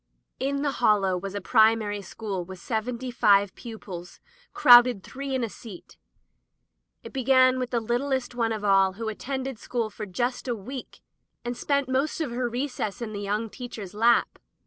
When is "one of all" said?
8.33-8.93